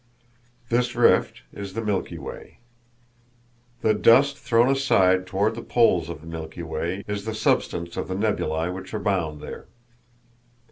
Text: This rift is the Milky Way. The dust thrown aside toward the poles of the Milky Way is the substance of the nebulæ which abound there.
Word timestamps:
This 0.69 0.95
rift 0.95 1.43
is 1.53 1.73
the 1.75 1.83
Milky 1.85 2.17
Way. 2.17 2.57
The 3.83 3.93
dust 3.93 4.35
thrown 4.35 4.67
aside 4.67 5.27
toward 5.27 5.53
the 5.53 5.61
poles 5.61 6.09
of 6.09 6.21
the 6.21 6.25
Milky 6.25 6.63
Way 6.63 7.03
is 7.07 7.25
the 7.25 7.35
substance 7.35 7.95
of 7.97 8.07
the 8.07 8.15
nebulæ 8.15 8.73
which 8.73 8.95
abound 8.95 9.41
there. 9.41 9.67